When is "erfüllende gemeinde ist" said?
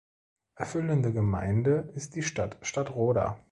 0.55-2.15